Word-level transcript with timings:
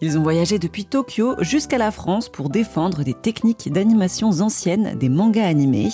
Ils 0.00 0.16
ont 0.16 0.22
voyagé 0.22 0.60
depuis 0.60 0.84
Tokyo 0.84 1.34
jusqu'à 1.40 1.76
la 1.76 1.90
France 1.90 2.28
pour 2.28 2.50
défendre 2.50 3.02
des 3.02 3.14
techniques 3.14 3.72
d'animation 3.72 4.28
anciennes 4.40 4.96
des 4.96 5.08
mangas 5.08 5.46
animés. 5.46 5.88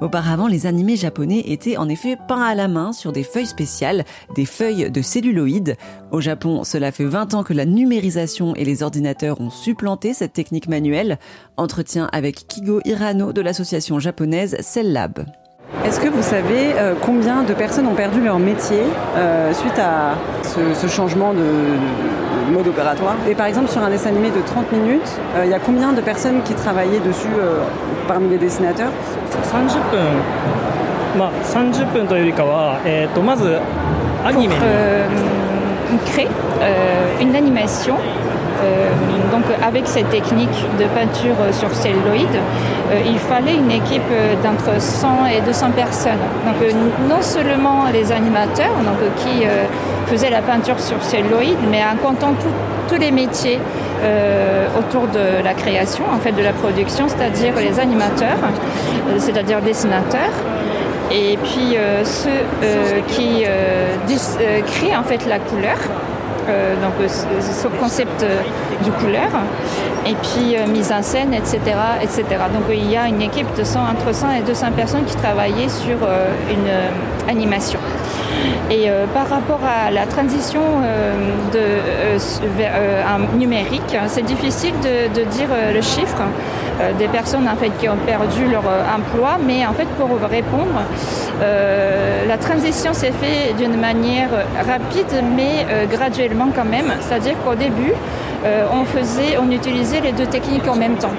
Auparavant, 0.00 0.46
les 0.46 0.66
animés 0.66 0.96
japonais 0.96 1.42
étaient 1.46 1.76
en 1.76 1.88
effet 1.88 2.16
peints 2.28 2.42
à 2.42 2.54
la 2.54 2.68
main 2.68 2.92
sur 2.92 3.12
des 3.12 3.22
feuilles 3.22 3.46
spéciales, 3.46 4.04
des 4.34 4.46
feuilles 4.46 4.90
de 4.90 5.02
celluloïd. 5.02 5.76
Au 6.10 6.22
Japon, 6.22 6.64
cela 6.64 6.90
fait 6.90 7.04
20 7.04 7.34
ans 7.34 7.42
que 7.42 7.52
la 7.52 7.66
numérisation 7.66 8.54
et 8.54 8.64
les 8.64 8.82
ordinateurs 8.82 9.40
ont 9.42 9.50
supplanté 9.50 10.14
cette 10.14 10.32
technique 10.32 10.68
manuelle. 10.68 11.18
Entretien 11.58 12.08
avec 12.12 12.46
Kigo 12.46 12.80
Hirano 12.86 13.34
de 13.34 13.42
l'association 13.42 13.98
japonaise 13.98 14.56
Cell 14.60 14.92
Lab. 14.92 15.26
Est-ce 15.90 15.98
que 15.98 16.08
vous 16.08 16.22
savez 16.22 16.72
euh, 16.78 16.94
combien 17.04 17.42
de 17.42 17.52
personnes 17.52 17.88
ont 17.88 17.96
perdu 17.96 18.20
leur 18.20 18.38
métier 18.38 18.84
euh, 19.16 19.52
suite 19.52 19.76
à 19.76 20.14
ce, 20.44 20.86
changement 20.86 21.32
de, 21.32 22.52
mode 22.52 22.68
opératoire? 22.68 23.16
Et 23.28 23.34
par 23.34 23.46
exemple, 23.46 23.68
sur 23.68 23.82
un 23.82 23.90
dessin 23.90 24.10
animé 24.10 24.30
de 24.30 24.40
30 24.40 24.70
minutes, 24.70 25.18
euh, 25.34 25.46
il 25.46 25.50
y 25.50 25.52
a 25.52 25.58
combien 25.58 25.92
de 25.92 26.00
personnes 26.00 26.42
qui 26.44 26.54
travaillaient 26.54 27.00
dessus 27.00 27.26
parmi 28.06 28.28
les 28.28 28.38
dessinateurs? 28.38 28.92
30 29.48 29.68
créer 36.06 36.28
une 37.20 37.34
animation 37.34 37.96
donc 39.30 39.44
avec 39.62 39.86
cette 39.86 40.10
technique 40.10 40.64
de 40.78 40.84
peinture 40.86 41.36
sur 41.52 41.72
celluloïd, 41.74 42.28
euh, 42.34 43.00
il 43.06 43.18
fallait 43.18 43.54
une 43.54 43.70
équipe 43.70 44.02
d'entre 44.42 44.80
100 44.80 45.26
et 45.26 45.40
200 45.40 45.70
personnes. 45.70 46.24
Donc 46.44 46.56
euh, 46.62 46.72
non 47.08 47.22
seulement 47.22 47.84
les 47.92 48.12
animateurs 48.12 48.74
donc, 48.84 48.98
qui 49.16 49.46
faisaient 50.06 50.30
la 50.30 50.42
peinture 50.42 50.78
sur 50.80 51.02
celluloïd, 51.02 51.56
mais 51.70 51.82
en 51.82 51.96
comptant 51.96 52.34
tous 52.88 52.98
les 52.98 53.12
métiers 53.12 53.58
autour 54.78 55.06
de 55.08 55.44
la 55.44 55.52
création, 55.52 56.04
en 56.12 56.18
fait 56.18 56.32
de 56.32 56.42
la 56.42 56.52
production, 56.52 57.06
c'est-à-dire 57.06 57.54
les 57.56 57.78
animateurs, 57.78 58.38
c'est-à-dire 59.18 59.60
dessinateurs, 59.60 60.32
et 61.12 61.36
puis 61.36 61.76
ceux 62.04 63.00
qui 63.08 63.44
créent 64.66 64.96
en 64.96 65.04
fait 65.04 65.26
la 65.28 65.38
couleur 65.38 65.76
euh, 65.76 66.19
donc 66.82 66.92
euh, 67.00 67.08
ce 67.08 67.68
concept 67.68 68.22
euh, 68.22 68.40
de 68.84 68.90
couleur, 68.92 69.30
et 70.06 70.14
puis 70.14 70.56
mise 70.72 70.92
en 70.92 71.02
scène, 71.02 71.34
etc., 71.34 71.58
etc. 72.02 72.24
Donc 72.52 72.64
il 72.70 72.90
y 72.90 72.96
a 72.96 73.06
une 73.06 73.22
équipe 73.22 73.54
de 73.56 73.64
100, 73.64 73.80
entre 73.80 74.14
100 74.14 74.32
et 74.32 74.42
200 74.42 74.72
personnes 74.74 75.04
qui 75.04 75.16
travaillaient 75.16 75.68
sur 75.68 75.98
une 76.50 77.28
animation. 77.30 77.78
Et 78.70 78.88
par 79.12 79.28
rapport 79.28 79.60
à 79.62 79.90
la 79.90 80.06
transition 80.06 80.62
numérique, 83.36 83.96
c'est 84.06 84.24
difficile 84.24 84.72
de, 84.82 85.24
dire 85.24 85.48
le 85.74 85.82
chiffre 85.82 86.22
des 86.98 87.08
personnes 87.08 87.46
en 87.46 87.56
fait, 87.56 87.70
qui 87.78 87.88
ont 87.88 87.98
perdu 88.06 88.48
leur 88.50 88.64
emploi, 88.64 89.36
mais 89.46 89.66
en 89.66 89.74
fait 89.74 89.88
pour 89.98 90.08
répondre, 90.28 90.80
la 92.30 92.38
transition 92.38 92.94
s'est 92.94 93.10
faite 93.10 93.56
d'une 93.56 93.76
manière 93.76 94.30
rapide 94.64 95.12
mais 95.36 95.66
graduellement 95.90 96.50
quand 96.54 96.64
même. 96.64 96.92
C'est-à-dire 97.00 97.34
qu'au 97.44 97.56
début, 97.56 97.92
euh, 98.44 98.64
on, 98.72 99.50
utilisait 99.50 100.00
les 100.00 100.12
deux 100.12 100.26
techniques 100.26 100.66
en 100.66 100.76
même 100.76 100.96
temps. 100.96 101.12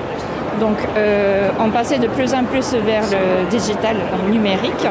Donc 0.59 0.77
euh, 0.97 1.49
on 1.59 1.69
passait 1.69 1.99
de 1.99 2.07
plus 2.07 2.33
en 2.33 2.43
plus 2.45 2.73
vers 2.73 3.03
le 3.11 3.49
digital 3.49 3.95
numérique, 4.31 4.87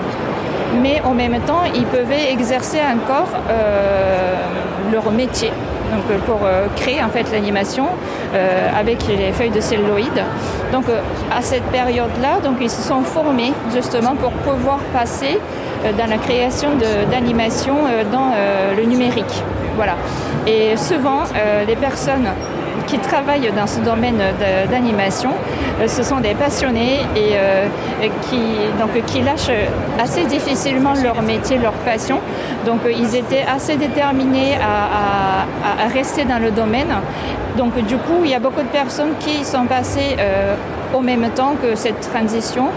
mais 0.83 1.01
en 1.05 1.15
même 1.15 1.41
temps, 1.41 1.63
ils 1.75 1.87
pouvaient 1.87 2.31
exercer 2.31 2.79
encore 2.81 3.29
euh, 3.51 4.37
leur 4.93 5.11
métier. 5.11 5.51
Donc 5.91 6.21
pour 6.21 6.39
créer 6.77 7.03
en 7.03 7.09
fait 7.09 7.33
l'animation 7.33 7.87
avec 8.79 9.09
les 9.09 9.33
feuilles 9.33 9.51
de 9.51 9.61
celluloïd. 9.61 10.23
Donc 10.73 10.85
à 11.37 11.43
cette 11.43 11.65
période-là, 11.65 12.39
donc 12.45 12.59
ils 12.61 12.71
se 12.71 12.81
sont 12.81 13.03
formés 13.03 13.53
justement 13.75 14.15
pour 14.15 14.31
pouvoir 14.31 14.79
passer 14.93 15.41
dans 15.96 16.07
la 16.08 16.18
création 16.18 16.70
d'animation 17.11 17.74
dans 18.13 18.33
le 18.77 18.85
numérique. 18.85 19.42
Voilà. 19.77 19.96
Et 20.46 20.77
souvent, 20.77 21.23
euh, 21.35 21.64
les 21.64 21.77
personnes 21.77 22.29
qui 22.86 22.98
travaillent 22.98 23.51
dans 23.57 23.67
ce 23.67 23.80
domaine 23.80 24.20
d'animation, 24.70 25.30
euh, 25.80 25.86
ce 25.86 26.02
sont 26.02 26.20
des 26.20 26.35
passionnés 26.35 27.01
et, 27.17 27.33
euh, 27.35 27.67
qui, 28.29 28.42
donc, 28.80 28.91
qui 29.07 29.20
lâchent 29.20 29.51
assez 29.98 30.24
difficilement 30.24 30.95
leur 31.02 31.23
métier, 31.23 31.58
leur 31.58 31.73
passion. 31.73 32.18
Donc 32.67 32.80
ils 32.86 33.14
étaient 33.14 33.45
assez 33.51 33.77
déterminés 33.77 34.57
à, 34.57 35.20
rester 35.86 36.24
dans 36.24 36.39
le 36.39 36.51
domaine. 36.51 36.92
Donc 37.57 37.74
du 37.85 37.96
coup, 37.96 38.24
il 38.24 38.30
y 38.30 38.35
a 38.35 38.39
beaucoup 38.39 38.63
de 38.63 38.68
personnes 38.68 39.14
qui 39.18 39.45
sont 39.45 39.67
passées 39.67 40.17
au 40.95 41.01
même 41.01 41.29
temps 41.30 41.55
que 41.61 41.74
cette 41.74 42.01
transition 42.01 42.68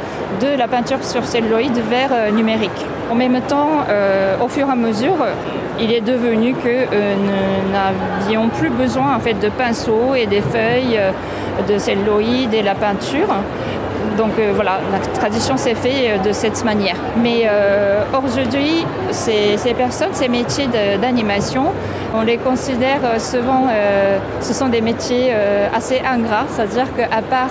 de 0.41 0.57
la 0.57 0.67
peinture 0.67 1.03
sur 1.03 1.23
celluloïd 1.25 1.77
vers 1.89 2.31
numérique. 2.33 2.85
En 3.11 3.15
même 3.15 3.39
temps, 3.41 3.85
au 4.43 4.47
fur 4.47 4.67
et 4.67 4.71
à 4.71 4.75
mesure, 4.75 5.17
il 5.79 5.91
est 5.91 6.01
devenu 6.01 6.53
que 6.53 6.67
euh, 6.67 7.15
nous 7.15 7.71
n'avions 7.71 8.49
plus 8.49 8.69
besoin 8.69 9.15
en 9.15 9.19
fait 9.19 9.33
de 9.33 9.49
pinceaux 9.49 10.13
et 10.15 10.27
des 10.27 10.41
feuilles 10.41 10.97
euh, 10.97 11.11
de 11.67 11.77
celluloïd 11.77 12.53
et 12.53 12.61
la 12.61 12.75
peinture. 12.75 13.27
Donc 14.17 14.31
euh, 14.39 14.51
voilà, 14.53 14.79
la 14.91 14.99
tradition 14.99 15.57
s'est 15.57 15.75
faite 15.75 16.21
de 16.23 16.31
cette 16.31 16.63
manière. 16.63 16.95
Mais 17.21 17.49
aujourd'hui, 18.25 18.85
ces, 19.11 19.73
personnes, 19.75 20.13
ces 20.13 20.27
métiers 20.27 20.67
d'animation, 21.01 21.65
on 22.15 22.21
les 22.21 22.37
considère 22.37 23.01
souvent, 23.19 23.67
ce 24.39 24.53
sont 24.53 24.67
des 24.67 24.81
métiers 24.81 25.33
assez 25.73 26.01
ingrats, 26.05 26.45
c'est-à-dire 26.49 26.87
qu'à 26.95 27.21
part 27.21 27.49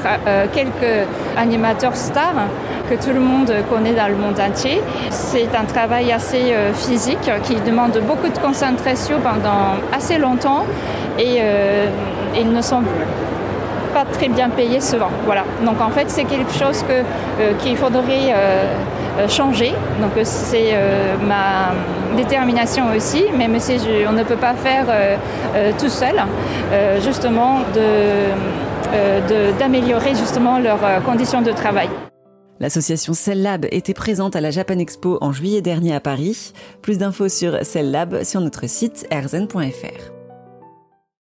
quelques 0.52 1.06
animateurs 1.36 1.96
stars, 1.96 2.46
que 2.88 3.02
tout 3.02 3.12
le 3.12 3.20
monde 3.20 3.52
connaît 3.70 3.94
dans 3.94 4.08
le 4.08 4.16
monde 4.16 4.38
entier. 4.38 4.80
C'est 5.10 5.54
un 5.54 5.64
travail 5.64 6.12
assez 6.12 6.52
euh, 6.52 6.72
physique 6.72 7.30
qui 7.44 7.54
demande 7.56 7.98
beaucoup 8.06 8.28
de 8.28 8.38
concentration 8.38 9.18
pendant 9.20 9.76
assez 9.92 10.18
longtemps 10.18 10.64
et 11.18 11.38
euh, 11.40 11.86
ils 12.36 12.50
ne 12.50 12.60
sont 12.60 12.82
pas 13.92 14.04
très 14.04 14.28
bien 14.28 14.48
payés 14.48 14.80
souvent. 14.80 15.10
Voilà. 15.24 15.44
Donc 15.64 15.80
en 15.80 15.90
fait 15.90 16.10
c'est 16.10 16.24
quelque 16.24 16.52
chose 16.52 16.82
que, 16.82 17.02
euh, 17.40 17.52
qu'il 17.58 17.76
faudrait 17.76 18.34
changer. 19.28 19.74
Donc 20.00 20.12
c'est 20.24 20.74
ma 21.26 21.72
détermination 22.16 22.84
aussi, 22.96 23.24
même 23.36 23.58
si 23.60 23.76
on 24.08 24.12
ne 24.12 24.22
peut 24.22 24.36
pas 24.36 24.54
faire 24.54 24.86
tout 25.78 25.90
seul, 25.90 26.16
justement 27.02 27.58
d'améliorer 29.58 30.14
justement 30.14 30.58
leurs 30.58 31.02
conditions 31.04 31.42
de 31.42 31.52
travail. 31.52 31.90
L'association 32.62 33.12
Cell 33.12 33.42
Lab 33.42 33.66
était 33.72 33.92
présente 33.92 34.36
à 34.36 34.40
la 34.40 34.52
Japan 34.52 34.78
Expo 34.78 35.18
en 35.20 35.32
juillet 35.32 35.62
dernier 35.62 35.94
à 35.96 36.00
Paris. 36.00 36.52
Plus 36.80 36.96
d'infos 36.96 37.28
sur 37.28 37.58
Cell 37.64 37.90
Lab 37.90 38.22
sur 38.22 38.40
notre 38.40 38.68
site 38.68 39.04
erzen.fr. 39.10 40.21